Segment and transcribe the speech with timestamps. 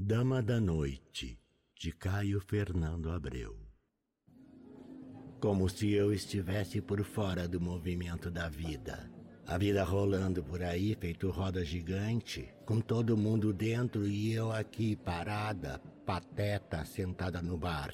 [0.00, 1.40] Dama da Noite,
[1.76, 3.58] de Caio Fernando Abreu.
[5.40, 9.10] Como se eu estivesse por fora do movimento da vida.
[9.44, 14.94] A vida rolando por aí, feito roda gigante, com todo mundo dentro e eu aqui
[14.94, 17.92] parada, pateta, sentada no bar,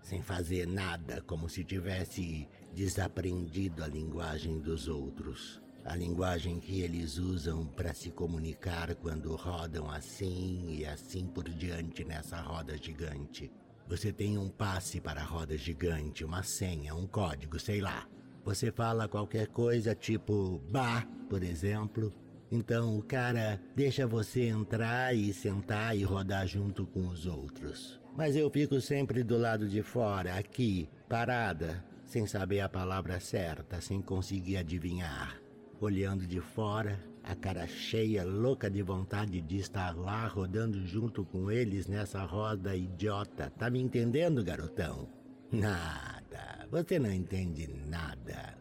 [0.00, 7.18] sem fazer nada, como se tivesse desaprendido a linguagem dos outros a linguagem que eles
[7.18, 13.50] usam para se comunicar quando rodam assim e assim por diante nessa roda gigante.
[13.88, 18.06] Você tem um passe para a roda gigante, uma senha, um código, sei lá.
[18.44, 22.12] Você fala qualquer coisa tipo bah, por exemplo.
[22.50, 28.00] Então o cara deixa você entrar e sentar e rodar junto com os outros.
[28.16, 33.80] Mas eu fico sempre do lado de fora, aqui, parada, sem saber a palavra certa,
[33.80, 35.41] sem conseguir adivinhar
[35.84, 41.50] olhando de fora, a cara cheia, louca de vontade de estar lá rodando junto com
[41.50, 43.50] eles nessa roda idiota.
[43.50, 45.08] Tá me entendendo, garotão?
[45.50, 46.66] Nada.
[46.70, 48.56] Você não entende nada.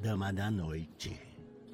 [0.00, 1.18] Dama da noite.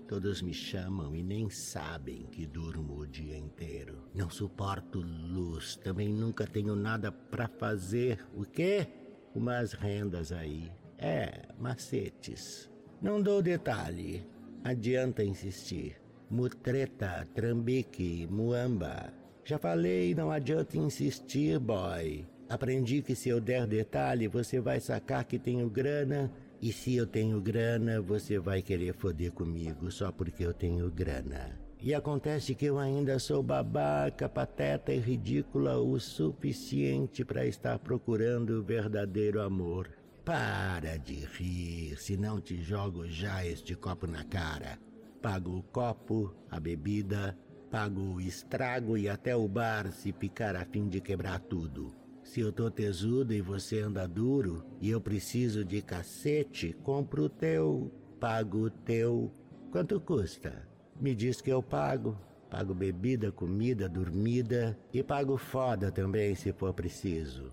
[0.09, 4.09] Todos me chamam e nem sabem que durmo o dia inteiro.
[4.15, 8.19] Não suporto luz, também nunca tenho nada para fazer.
[8.35, 8.87] O quê?
[9.35, 10.71] Umas rendas aí.
[10.99, 12.71] É, macetes.
[13.01, 14.25] Não dou detalhe.
[14.65, 15.97] Adianta insistir.
[16.31, 19.13] Mutreta, trambique, muamba.
[19.45, 22.25] Já falei, não adianta insistir, boy.
[22.49, 26.31] Aprendi que se eu der detalhe, você vai sacar que tenho grana.
[26.61, 31.59] E se eu tenho grana, você vai querer foder comigo só porque eu tenho grana.
[31.81, 38.61] E acontece que eu ainda sou babaca, pateta e ridícula o suficiente para estar procurando
[38.61, 39.91] o verdadeiro amor.
[40.25, 44.79] Para de rir, senão te jogo já este copo na cara.
[45.21, 47.37] Pago o copo, a bebida,
[47.73, 51.93] pago o estrago e até o bar se picar a fim de quebrar tudo.
[52.23, 57.29] Se eu tô tesudo e você anda duro e eu preciso de cacete, compro o
[57.29, 59.35] teu, pago o teu.
[59.73, 60.69] Quanto custa?
[61.01, 62.17] Me diz que eu pago.
[62.49, 67.53] Pago bebida, comida, dormida e pago foda também se for preciso.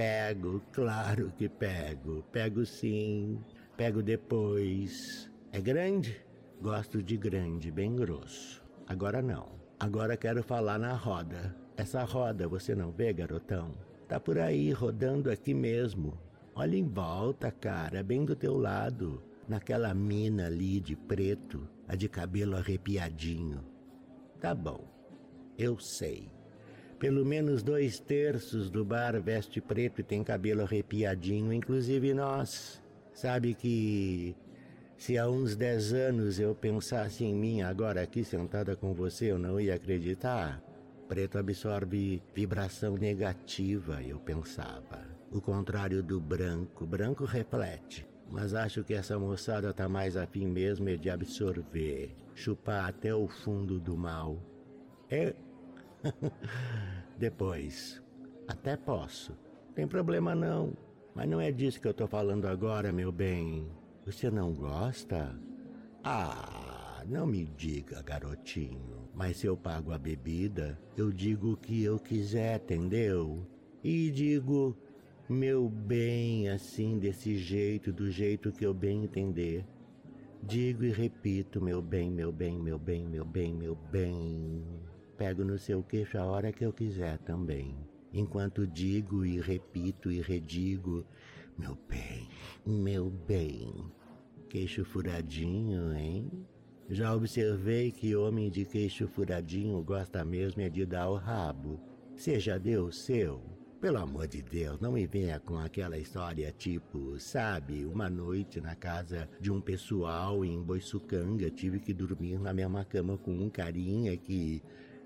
[0.00, 2.22] Pego, claro que pego.
[2.32, 3.38] Pego sim,
[3.76, 5.30] pego depois.
[5.52, 6.24] É grande?
[6.58, 8.64] Gosto de grande, bem grosso.
[8.86, 9.60] Agora não.
[9.78, 11.54] Agora quero falar na roda.
[11.76, 13.72] Essa roda você não vê, garotão?
[14.08, 16.18] Tá por aí, rodando aqui mesmo.
[16.54, 19.22] Olha em volta, cara, bem do teu lado.
[19.46, 23.62] Naquela mina ali de preto, a de cabelo arrepiadinho.
[24.40, 24.82] Tá bom,
[25.58, 26.39] eu sei.
[27.00, 32.78] Pelo menos dois terços do bar veste preto e tem cabelo arrepiadinho, inclusive nós.
[33.14, 34.36] Sabe que
[34.98, 39.38] se há uns dez anos eu pensasse em mim agora aqui sentada com você, eu
[39.38, 40.62] não ia acreditar.
[41.08, 45.00] Preto absorve vibração negativa, eu pensava.
[45.32, 46.84] O contrário do branco.
[46.84, 48.06] Branco reflete.
[48.30, 53.26] Mas acho que essa moçada tá mais afim mesmo é de absorver, chupar até o
[53.26, 54.38] fundo do mal.
[55.08, 55.34] É
[57.18, 58.02] Depois.
[58.48, 59.36] Até posso.
[59.74, 60.72] Tem problema não.
[61.14, 63.70] Mas não é disso que eu tô falando agora, meu bem.
[64.06, 65.36] Você não gosta?
[66.02, 69.08] Ah, não me diga, garotinho.
[69.14, 73.46] Mas se eu pago a bebida, eu digo o que eu quiser, entendeu?
[73.82, 74.76] E digo,
[75.28, 79.64] meu bem, assim, desse jeito, do jeito que eu bem entender.
[80.42, 84.64] Digo e repito, meu bem, meu bem, meu bem, meu bem, meu bem
[85.20, 87.76] pego no seu queixo a hora que eu quiser também.
[88.10, 91.04] Enquanto digo e repito e redigo,
[91.58, 92.26] meu bem,
[92.66, 93.70] meu bem.
[94.48, 96.46] Queixo furadinho, hein?
[96.88, 101.78] Já observei que homem de queixo furadinho gosta mesmo é de dar o rabo.
[102.16, 103.42] Seja Deus seu.
[103.78, 108.74] Pelo amor de Deus, não me venha com aquela história tipo, sabe, uma noite na
[108.74, 114.16] casa de um pessoal em Boiçucanga tive que dormir na mesma cama com um carinha
[114.16, 114.62] que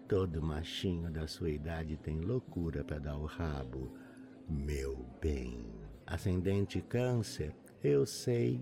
[0.08, 3.90] Todo machinho da sua idade tem loucura para dar o rabo.
[4.46, 5.64] Meu bem.
[6.06, 8.60] Ascendente Câncer, eu sei.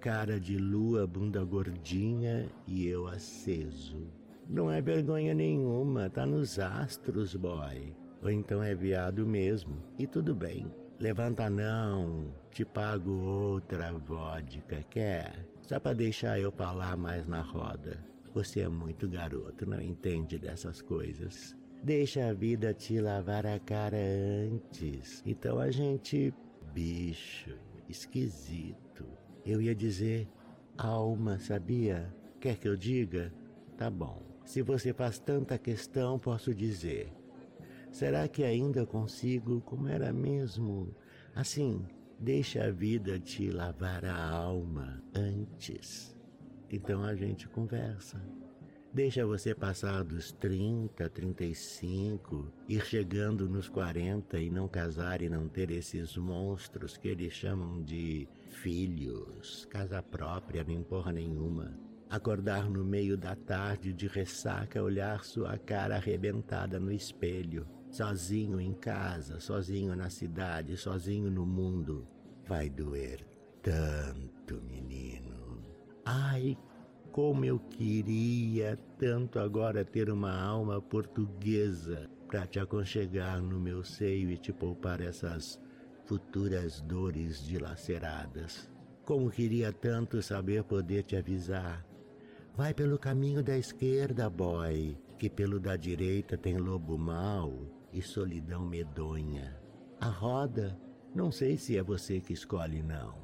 [0.00, 4.08] Cara de lua, bunda gordinha e eu aceso.
[4.48, 7.94] Não é vergonha nenhuma, tá nos astros, boy.
[8.20, 9.76] Ou então é viado mesmo.
[9.96, 10.66] E tudo bem.
[10.98, 15.46] Levanta não, te pago outra vodka, quer?
[15.62, 18.04] Só pra deixar eu falar mais na roda.
[18.32, 21.56] Você é muito garoto, não entende dessas coisas.
[21.82, 25.22] Deixa a vida te lavar a cara antes.
[25.26, 26.32] Então a gente.
[26.72, 27.56] Bicho,
[27.88, 29.04] esquisito.
[29.44, 30.28] Eu ia dizer
[30.78, 32.14] alma, sabia?
[32.38, 33.32] Quer que eu diga?
[33.76, 34.22] Tá bom.
[34.44, 37.12] Se você faz tanta questão, posso dizer.
[37.90, 40.94] Será que ainda consigo como era mesmo?
[41.34, 41.84] Assim,
[42.18, 46.16] deixa a vida te lavar a alma antes.
[46.70, 48.20] Então a gente conversa.
[48.92, 55.48] Deixa você passar dos 30, 35, ir chegando nos 40 e não casar e não
[55.48, 61.78] ter esses monstros que eles chamam de filhos, casa própria, nem porra nenhuma.
[62.08, 68.74] Acordar no meio da tarde de ressaca, olhar sua cara arrebentada no espelho, sozinho em
[68.74, 72.08] casa, sozinho na cidade, sozinho no mundo.
[72.44, 73.24] Vai doer
[73.62, 75.29] tanto, menino.
[76.12, 76.58] Ai,
[77.12, 84.28] como eu queria tanto agora ter uma alma portuguesa para te aconchegar no meu seio
[84.28, 85.60] e te poupar essas
[86.06, 88.68] futuras dores dilaceradas.
[89.04, 91.86] Como queria tanto saber poder te avisar.
[92.56, 98.66] Vai pelo caminho da esquerda, boy, que pelo da direita tem lobo mau e solidão
[98.66, 99.56] medonha.
[100.00, 100.76] A roda,
[101.14, 103.14] não sei se é você que escolhe, não.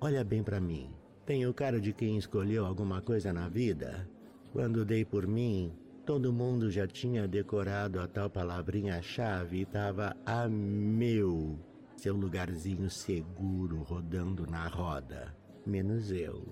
[0.00, 0.94] Olha bem para mim.
[1.26, 4.06] Tenho cara de quem escolheu alguma coisa na vida?
[4.52, 5.72] Quando dei por mim,
[6.04, 11.58] todo mundo já tinha decorado a tal palavrinha-chave e estava a meu,
[11.96, 15.34] seu lugarzinho seguro rodando na roda.
[15.66, 16.44] Menos eu.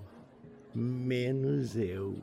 [0.73, 2.17] Menos eu.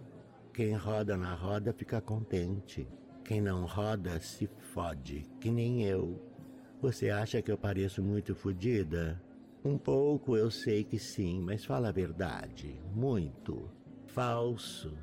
[0.52, 2.88] Quem roda na roda fica contente.
[3.24, 6.20] Quem não roda se fode, que nem eu.
[6.82, 9.22] Você acha que eu pareço muito fodida?
[9.62, 12.80] Um pouco eu sei que sim, mas fala a verdade.
[12.94, 13.70] Muito.
[14.06, 14.96] Falso.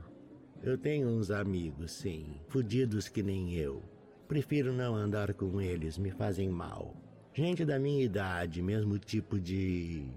[0.64, 3.84] Eu tenho uns amigos, sim, fudidos que nem eu.
[4.28, 6.96] Prefiro não andar com eles, me fazem mal.
[7.34, 10.10] Gente da minha idade, mesmo tipo de.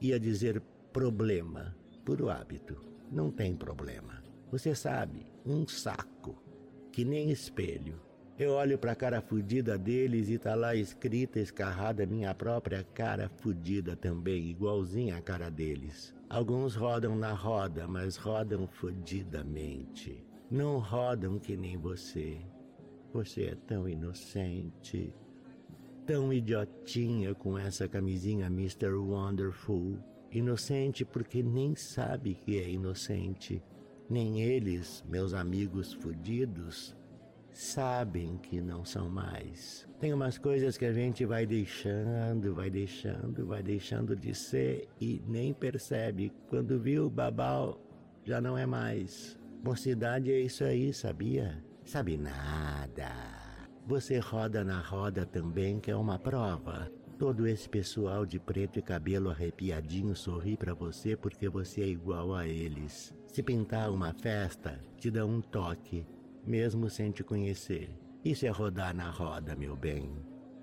[0.00, 0.60] ia dizer
[0.92, 1.74] problema,
[2.04, 2.84] puro hábito.
[3.12, 4.24] Não tem problema.
[4.50, 6.42] Você sabe, um saco.
[6.90, 8.00] Que nem espelho.
[8.36, 13.28] Eu olho para a cara fudida deles e tá lá escrita, escarrada minha própria cara
[13.28, 16.12] fudida também, igualzinha a cara deles.
[16.28, 20.26] Alguns rodam na roda, mas rodam fudidamente.
[20.50, 22.40] Não rodam que nem você.
[23.12, 25.14] Você é tão inocente,
[26.04, 28.94] tão idiotinha com essa camisinha Mr.
[28.94, 29.96] Wonderful.
[30.32, 33.62] Inocente porque nem sabe que é inocente.
[34.10, 36.96] Nem eles, meus amigos fudidos,
[37.54, 39.88] sabem que não são mais.
[40.00, 45.22] Tem umas coisas que a gente vai deixando, vai deixando, vai deixando de ser e
[45.26, 46.32] nem percebe.
[46.48, 47.80] Quando viu, babau
[48.24, 49.38] já não é mais.
[49.62, 51.62] Mocidade é isso aí, sabia?
[51.84, 53.10] Sabe nada.
[53.86, 56.90] Você roda na roda também, que é uma prova.
[57.18, 62.34] Todo esse pessoal de preto e cabelo arrepiadinho sorri para você porque você é igual
[62.34, 63.14] a eles.
[63.28, 66.04] Se pintar uma festa, te dá um toque
[66.46, 67.90] mesmo sem te conhecer.
[68.24, 70.10] Isso é rodar na roda, meu bem.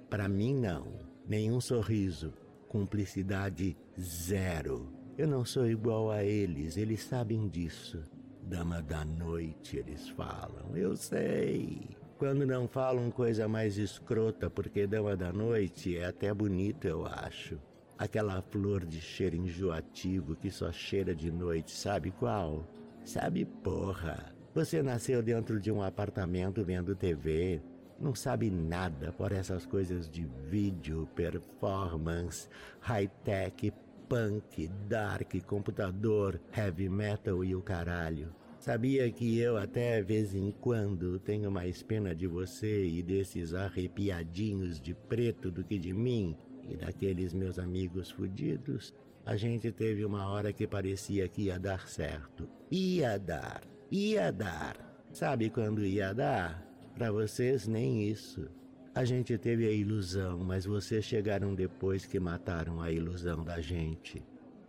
[0.10, 1.00] Para mim, não.
[1.28, 2.34] Nenhum sorriso.
[2.68, 4.92] Cumplicidade zero.
[5.18, 8.02] Eu não sou igual a eles, eles sabem disso.
[8.42, 10.76] Dama da noite, eles falam.
[10.76, 11.90] Eu sei.
[12.18, 17.60] Quando não falam coisa mais escrota, porque dama da noite é até bonito, eu acho.
[17.98, 22.66] Aquela flor de cheiro enjoativo que só cheira de noite, sabe qual?
[23.04, 24.34] Sabe porra.
[24.54, 27.62] Você nasceu dentro de um apartamento vendo TV,
[27.98, 32.50] não sabe nada por essas coisas de vídeo, performance,
[32.82, 33.72] high-tech,
[34.10, 38.36] punk, dark, computador, heavy metal e o caralho.
[38.60, 44.82] Sabia que eu até vez em quando tenho mais pena de você e desses arrepiadinhos
[44.82, 46.36] de preto do que de mim
[46.70, 48.94] e daqueles meus amigos fudidos?
[49.26, 52.50] A gente teve uma hora que parecia que ia dar certo.
[52.70, 54.78] Ia dar ia dar.
[55.12, 56.66] Sabe quando ia dar?
[56.96, 58.50] Para vocês, nem isso.
[58.96, 64.24] A gente teve a ilusão, mas vocês chegaram depois que mataram a ilusão da gente.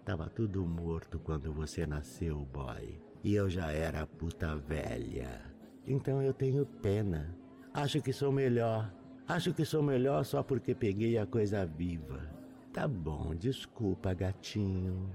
[0.05, 3.01] Tava tudo morto quando você nasceu, boy.
[3.23, 5.41] E eu já era puta velha.
[5.87, 7.37] Então eu tenho pena.
[7.73, 8.93] Acho que sou melhor.
[9.29, 12.21] Acho que sou melhor só porque peguei a coisa viva.
[12.73, 15.11] Tá bom, desculpa, gatinho.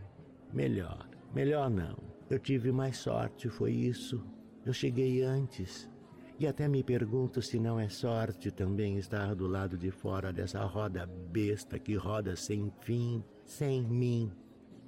[0.53, 1.09] Melhor.
[1.33, 2.16] Melhor não.
[2.29, 4.21] Eu tive mais sorte, foi isso.
[4.65, 5.89] Eu cheguei antes.
[6.39, 10.63] E até me pergunto se não é sorte também estar do lado de fora dessa
[10.65, 14.31] roda besta que roda sem fim, sem mim.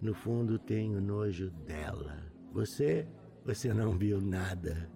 [0.01, 2.17] No fundo tenho nojo dela.
[2.51, 3.07] Você,
[3.45, 4.89] você não viu nada.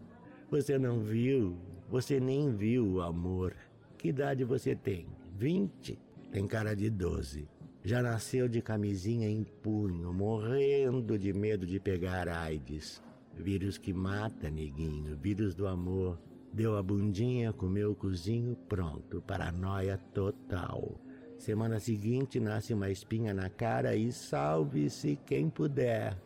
[0.51, 1.57] Você não viu,
[1.89, 3.55] você nem viu o amor.
[3.97, 5.07] Que idade você tem?
[5.35, 5.97] Vinte?
[6.31, 7.47] Tem cara de doze.
[7.85, 13.03] Já nasceu de camisinha em punho, morrendo de medo de pegar AIDS.
[13.35, 16.17] Vírus que mata, neguinho, vírus do amor.
[16.53, 20.97] Deu a bundinha, comeu o cozinho, pronto, paranoia total.
[21.37, 26.17] Semana seguinte nasce uma espinha na cara e salve-se quem puder.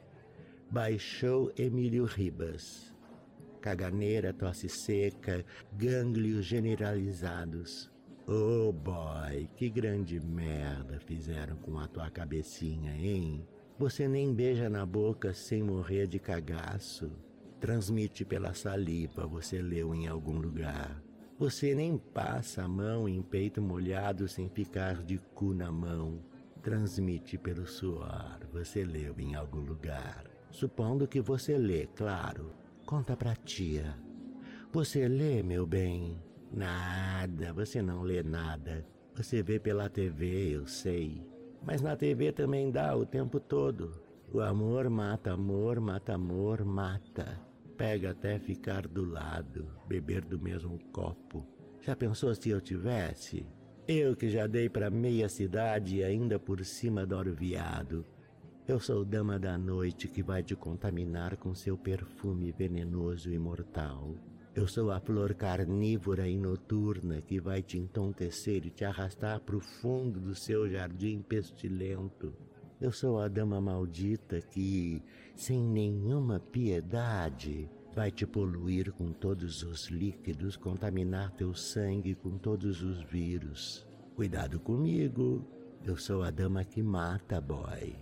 [0.69, 2.93] Baixou Emílio Ribas.
[3.61, 7.89] Caganeira, tosse seca, gânglios generalizados.
[8.29, 13.47] Oh boy, que grande merda fizeram com a tua cabecinha, hein?
[13.79, 17.09] Você nem beija na boca sem morrer de cagaço.
[17.61, 21.01] Transmite pela saliva, você leu em algum lugar.
[21.39, 26.19] Você nem passa a mão em peito molhado sem ficar de cu na mão.
[26.61, 30.25] Transmite pelo suor, você leu em algum lugar.
[30.51, 32.51] Supondo que você lê, claro.
[32.85, 33.97] Conta pra tia.
[34.73, 36.26] Você lê, meu bem?
[36.51, 38.85] Nada, você não lê nada.
[39.15, 41.25] Você vê pela TV, eu sei.
[41.63, 43.99] Mas na TV também dá o tempo todo.
[44.31, 47.39] O amor mata amor, mata amor, mata.
[47.77, 51.45] Pega até ficar do lado, beber do mesmo copo.
[51.81, 53.45] Já pensou se eu tivesse?
[53.87, 58.05] Eu que já dei para meia cidade e ainda por cima adoro viado.
[58.67, 64.15] Eu sou dama da noite que vai te contaminar com seu perfume venenoso e mortal.
[64.57, 69.55] Eu sou a flor carnívora e noturna que vai te entontecer e te arrastar para
[69.55, 72.33] o fundo do seu jardim pestilento.
[72.81, 74.99] Eu sou a dama maldita que,
[75.35, 82.81] sem nenhuma piedade, vai te poluir com todos os líquidos, contaminar teu sangue com todos
[82.81, 83.85] os vírus.
[84.15, 85.45] Cuidado comigo,
[85.85, 87.95] eu sou a dama que mata, boy.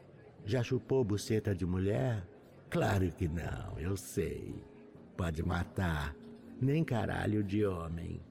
[0.46, 2.26] Já chupou buceta de mulher?
[2.70, 4.56] Claro que não, eu sei.
[5.18, 6.16] Pode matar,
[6.62, 8.22] nem caralho de homem.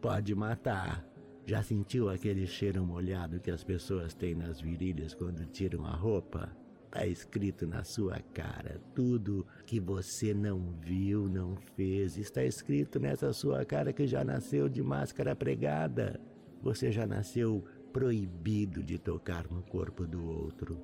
[0.00, 1.04] Pode matar.
[1.46, 6.50] Já sentiu aquele cheiro molhado que as pessoas têm nas virilhas quando tiram a roupa?
[6.90, 8.80] Tá escrito na sua cara.
[8.94, 14.68] Tudo que você não viu, não fez, está escrito nessa sua cara que já nasceu
[14.68, 16.20] de máscara pregada.
[16.62, 20.80] Você já nasceu proibido de tocar no corpo do outro.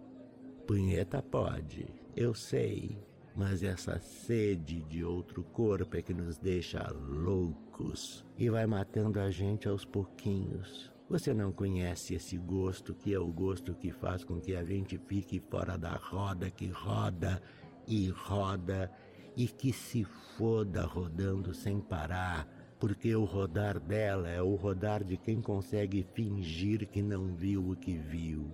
[0.66, 2.98] Punheta pode, eu sei,
[3.40, 9.30] mas essa sede de outro corpo é que nos deixa loucos e vai matando a
[9.30, 10.92] gente aos pouquinhos.
[11.08, 14.98] Você não conhece esse gosto que é o gosto que faz com que a gente
[14.98, 17.40] fique fora da roda que roda
[17.88, 18.92] e roda
[19.34, 20.04] e que se
[20.36, 22.46] foda rodando sem parar,
[22.78, 27.74] porque o rodar dela é o rodar de quem consegue fingir que não viu o
[27.74, 28.52] que viu.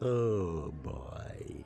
[0.00, 1.65] Oh boy.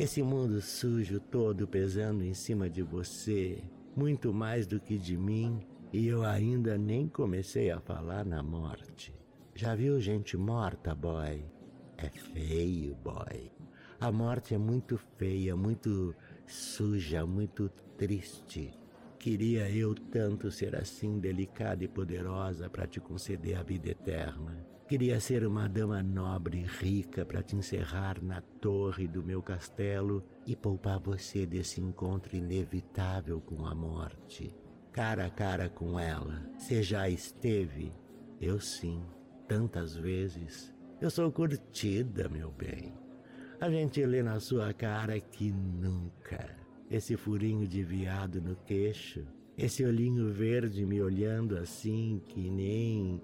[0.00, 3.62] Esse mundo sujo todo pesando em cima de você,
[3.94, 5.60] muito mais do que de mim,
[5.92, 9.14] e eu ainda nem comecei a falar na morte.
[9.54, 11.44] Já viu gente morta, boy?
[11.98, 13.52] É feio, boy.
[14.00, 16.16] A morte é muito feia, muito
[16.46, 18.72] suja, muito triste.
[19.18, 24.69] Queria eu tanto ser assim delicada e poderosa para te conceder a vida eterna.
[24.90, 30.20] Queria ser uma dama nobre e rica para te encerrar na torre do meu castelo
[30.44, 34.52] e poupar você desse encontro inevitável com a morte.
[34.90, 36.44] Cara a cara com ela.
[36.58, 37.92] Você já esteve?
[38.40, 39.00] Eu sim,
[39.46, 40.74] tantas vezes.
[41.00, 42.92] Eu sou curtida, meu bem.
[43.60, 46.56] A gente lê na sua cara que nunca.
[46.90, 49.24] Esse furinho de viado no queixo,
[49.56, 53.20] esse olhinho verde me olhando assim que nem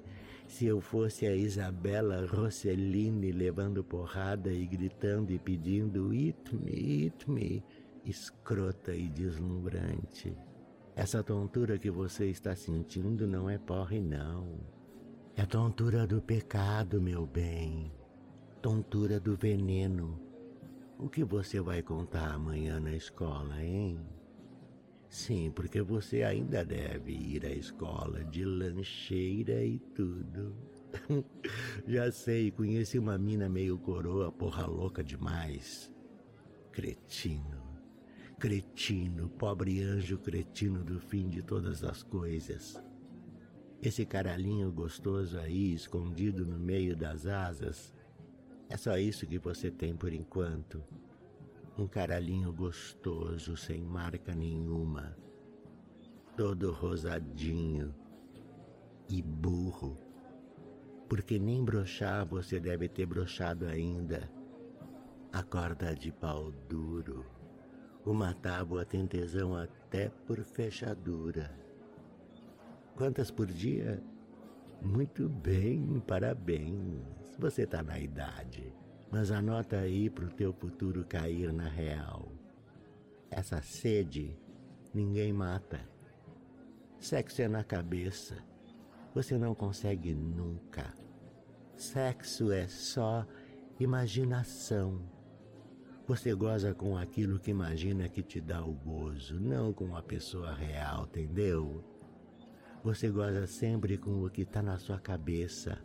[0.47, 7.31] se eu fosse a Isabela Rossellini levando porrada e gritando e pedindo It me, it
[7.31, 7.65] me,
[8.05, 10.37] escrota e deslumbrante.
[10.95, 14.61] Essa tontura que você está sentindo não é porre, não.
[15.37, 17.93] É tontura do pecado, meu bem.
[18.63, 20.19] Tontura do veneno.
[20.99, 24.01] O que você vai contar amanhã na escola, hein?
[25.09, 30.55] Sim, porque você ainda deve ir à escola de lancheira e tudo.
[31.87, 35.93] Já sei, conheci uma mina meio coroa, porra louca demais.
[36.73, 37.65] Cretino.
[38.39, 42.79] Cretino, pobre anjo cretino do fim de todas as coisas.
[43.83, 47.95] Esse caralhinho gostoso aí, escondido no meio das asas,
[48.69, 50.83] é só isso que você tem por enquanto.
[51.79, 55.15] Um caralhinho gostoso, sem marca nenhuma,
[56.35, 57.95] todo rosadinho
[59.11, 59.99] e burro.
[61.07, 64.31] Porque nem brochar você deve ter brochado ainda.
[65.33, 67.27] A corda de pau duro,
[68.07, 71.55] uma tábua tem tesão até por fechadura.
[72.97, 74.03] Quantas por dia?
[74.81, 77.37] Muito bem, parabéns.
[77.39, 78.73] Você tá na idade.
[79.11, 82.33] Mas anota aí pro teu futuro cair na real.
[83.31, 84.37] Essa sede
[84.93, 85.81] ninguém mata.
[86.99, 88.37] Sexo é na cabeça.
[89.15, 90.93] Você não consegue nunca.
[91.75, 93.27] Sexo é só
[93.79, 95.01] imaginação.
[96.07, 100.55] Você goza com aquilo que imagina que te dá o gozo, não com a pessoa
[100.55, 101.85] real, entendeu?
[102.85, 105.79] Você goza sempre com o que está na sua cabeça,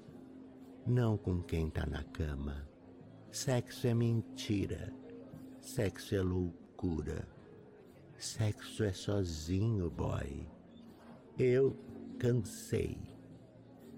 [0.86, 2.71] não com quem está na cama.
[3.32, 4.94] Sexo é mentira.
[5.62, 7.26] Sexo é loucura.
[8.18, 10.46] Sexo é sozinho, boy.
[11.40, 11.78] Eu
[12.20, 12.98] cansei.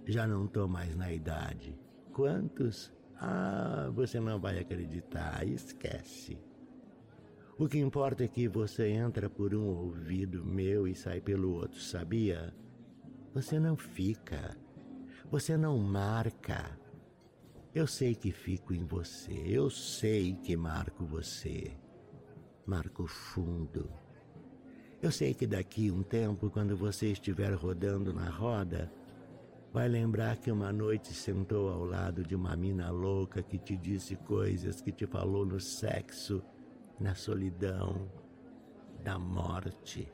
[0.05, 1.75] Já não tô mais na idade.
[2.13, 2.93] Quantos?
[3.19, 5.43] Ah, você não vai acreditar.
[5.47, 6.37] Esquece.
[7.57, 11.79] O que importa é que você entra por um ouvido meu e sai pelo outro,
[11.79, 12.53] sabia?
[13.33, 14.55] Você não fica.
[15.31, 16.82] Você não marca.
[17.73, 21.75] Eu sei que fico em você, eu sei que marco você.
[22.67, 23.91] Marco fundo.
[25.01, 28.93] Eu sei que daqui um tempo, quando você estiver rodando na roda,
[29.73, 34.15] vai lembrar que uma noite sentou ao lado de uma mina louca que te disse
[34.17, 36.43] coisas que te falou no sexo,
[36.99, 38.07] na solidão,
[39.03, 40.13] da morte.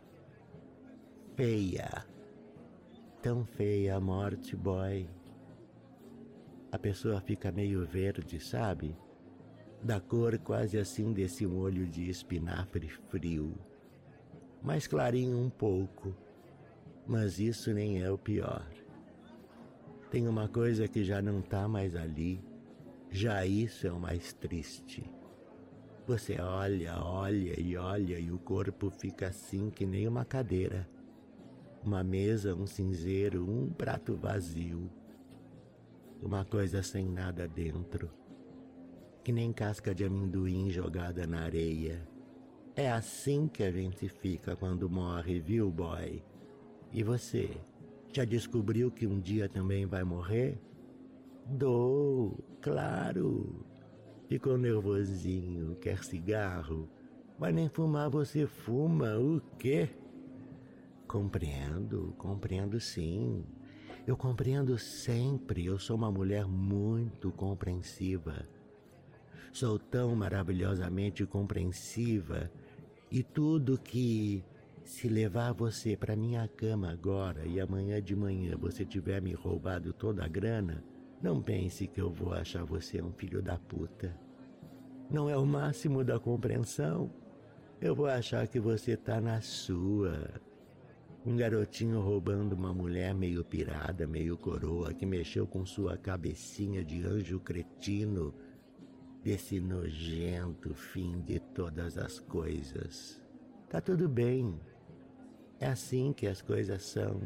[1.35, 2.05] Feia.
[3.21, 5.18] Tão feia a morte, boy
[6.71, 8.95] a pessoa fica meio verde, sabe?
[9.81, 13.55] Da cor quase assim desse molho de espinafre frio.
[14.61, 16.15] Mais clarinho um pouco,
[17.07, 18.67] mas isso nem é o pior.
[20.11, 22.43] Tem uma coisa que já não tá mais ali,
[23.09, 25.03] já isso é o mais triste.
[26.05, 30.87] Você olha, olha e olha e o corpo fica assim que nem uma cadeira.
[31.83, 34.89] Uma mesa, um cinzeiro, um prato vazio
[36.21, 38.09] uma coisa sem nada dentro,
[39.23, 42.07] que nem casca de amendoim jogada na areia.
[42.75, 46.23] É assim que a gente fica quando morre, viu, boy?
[46.91, 47.49] E você,
[48.11, 50.59] já descobriu que um dia também vai morrer?
[51.45, 53.65] Dou, claro.
[54.27, 56.89] Ficou nervosinho, quer cigarro?
[57.37, 59.89] Mas nem fumar você fuma, o quê?
[61.07, 63.43] Compreendo, compreendo sim.
[64.07, 68.47] Eu compreendo sempre, eu sou uma mulher muito compreensiva.
[69.51, 72.51] Sou tão maravilhosamente compreensiva
[73.11, 74.43] e tudo que
[74.83, 79.93] se levar você para minha cama agora e amanhã de manhã você tiver me roubado
[79.93, 80.83] toda a grana,
[81.21, 84.15] não pense que eu vou achar você um filho da puta.
[85.09, 87.11] Não é o máximo da compreensão.
[87.81, 90.41] Eu vou achar que você tá na sua,
[91.25, 97.05] um garotinho roubando uma mulher meio pirada, meio coroa, que mexeu com sua cabecinha de
[97.05, 98.33] anjo cretino,
[99.23, 103.21] desse nojento fim de todas as coisas.
[103.69, 104.57] Tá tudo bem.
[105.59, 107.19] É assim que as coisas são.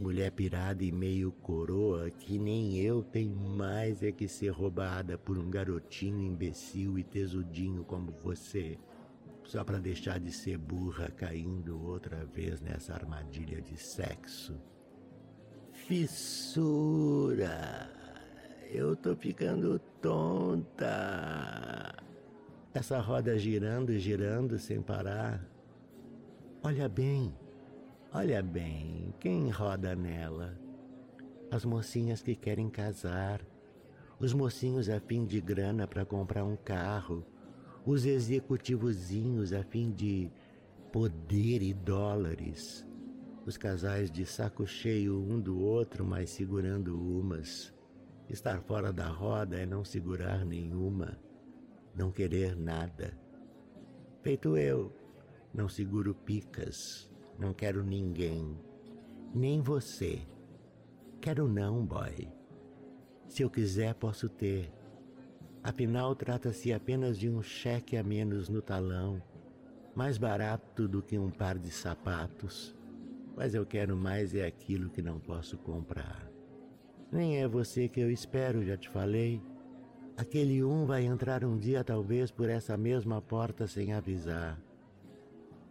[0.00, 5.36] mulher pirada e meio coroa que nem eu tem mais é que ser roubada por
[5.36, 8.78] um garotinho imbecil e tesudinho como você,
[9.44, 14.58] só para deixar de ser burra caindo outra vez nessa armadilha de sexo.
[15.72, 17.50] Fissura!
[18.72, 21.94] Eu tô ficando tonta.
[22.72, 25.44] Essa roda girando e girando sem parar.
[26.62, 27.34] Olha bem,
[28.12, 30.58] Olha bem, quem roda nela?
[31.48, 33.40] As mocinhas que querem casar,
[34.18, 37.24] os mocinhos a fim de grana para comprar um carro,
[37.86, 40.28] os executivozinhos a fim de
[40.90, 42.84] poder e dólares,
[43.46, 47.72] os casais de saco cheio um do outro, mas segurando umas.
[48.28, 51.16] Estar fora da roda é não segurar nenhuma,
[51.94, 53.16] não querer nada.
[54.20, 54.92] Feito eu,
[55.54, 57.09] não seguro picas
[57.40, 58.54] não quero ninguém,
[59.34, 60.20] nem você.
[61.20, 62.28] Quero não, boy.
[63.26, 64.70] Se eu quiser, posso ter.
[65.62, 69.22] Afinal, trata-se apenas de um cheque a menos no talão,
[69.94, 72.76] mais barato do que um par de sapatos.
[73.36, 76.30] Mas eu quero mais é aquilo que não posso comprar.
[77.10, 79.42] Nem é você que eu espero, já te falei.
[80.16, 84.60] Aquele um vai entrar um dia, talvez, por essa mesma porta sem avisar.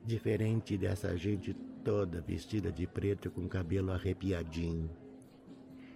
[0.05, 4.89] Diferente dessa gente toda vestida de preto com cabelo arrepiadinho.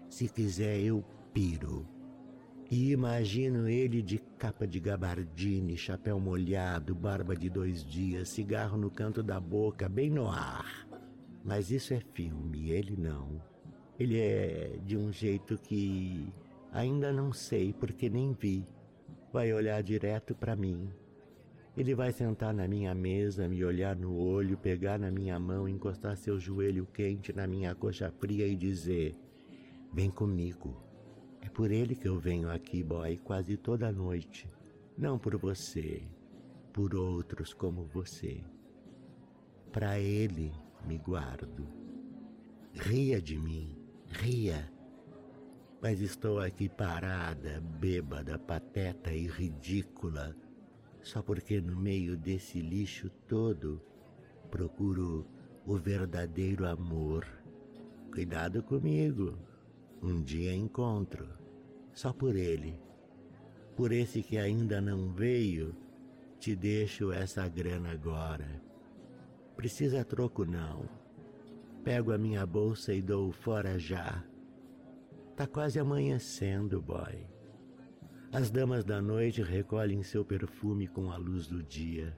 [0.10, 1.88] Se quiser, eu piro.
[2.70, 8.90] E imagino ele de capa de gabardine, chapéu molhado, barba de dois dias, cigarro no
[8.90, 10.88] canto da boca, bem no ar.
[11.44, 13.42] Mas isso é filme, ele não.
[14.00, 16.32] Ele é de um jeito que
[16.72, 18.66] ainda não sei porque nem vi.
[19.32, 20.90] vai olhar direto para mim.
[21.76, 26.16] Ele vai sentar na minha mesa, me olhar no olho, pegar na minha mão, encostar
[26.16, 29.16] seu joelho quente na minha coxa fria e dizer:
[29.92, 30.82] Vem comigo.
[31.42, 34.48] É por ele que eu venho aqui, boy, quase toda noite.
[34.98, 36.04] Não por você,
[36.72, 38.44] por outros como você.
[39.72, 40.52] Para ele
[40.86, 41.68] me guardo.
[42.74, 43.76] Ria de mim,
[44.08, 44.72] ria
[45.84, 50.34] mas estou aqui parada, bêbada, pateta e ridícula,
[51.04, 53.80] só porque no meio desse lixo todo
[54.50, 55.28] procuro
[55.66, 57.28] o verdadeiro amor.
[58.12, 59.38] Cuidado comigo,
[60.02, 61.28] um dia encontro,
[61.94, 62.80] só por ele.
[63.76, 65.76] Por esse que ainda não veio,
[66.40, 68.62] te deixo essa grana agora.
[69.56, 70.90] Precisa troco não.
[71.84, 74.24] Pego a minha bolsa e dou fora já
[75.36, 77.33] Tá quase amanhecendo, boy.
[78.34, 82.18] As damas da noite recolhem seu perfume com a luz do dia.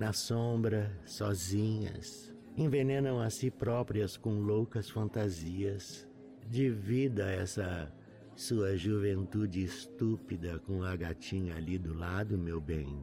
[0.00, 6.08] Na sombra, sozinhas, envenenam a si próprias com loucas fantasias.
[6.48, 7.94] Divida essa
[8.34, 13.00] sua juventude estúpida com a gatinha ali do lado, meu bem.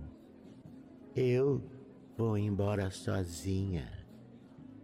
[1.16, 1.64] Eu
[2.18, 3.90] vou embora sozinha.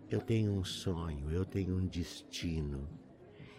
[0.09, 2.87] Eu tenho um sonho, eu tenho um destino.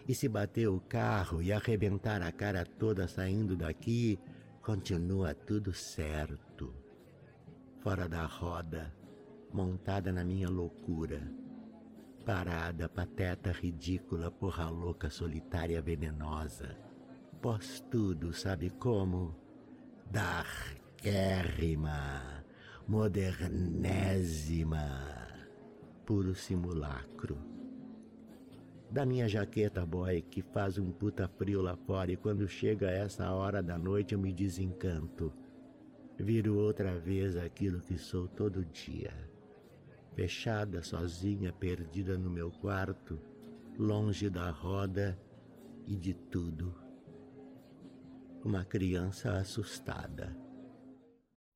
[0.07, 4.19] E se bater o carro e arrebentar a cara toda saindo daqui,
[4.61, 6.75] continua tudo certo.
[7.79, 8.93] Fora da roda,
[9.51, 11.27] montada na minha loucura.
[12.23, 16.77] Parada, pateta, ridícula, porra louca, solitária, venenosa.
[17.41, 19.35] Pós tudo, sabe como?
[20.11, 22.21] Darkérrima,
[22.87, 24.87] modernésima,
[26.05, 27.54] puro simulacro
[28.95, 33.29] da minha jaqueta boy que faz um puta frio lá fora e quando chega essa
[33.29, 35.33] hora da noite eu me desencanto.
[36.17, 39.11] Viro outra vez aquilo que sou todo dia.
[40.13, 43.19] Fechada, sozinha, perdida no meu quarto,
[43.77, 45.19] longe da roda
[45.85, 46.73] e de tudo.
[48.45, 50.33] Uma criança assustada.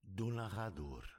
[0.04, 1.19] Do narrador.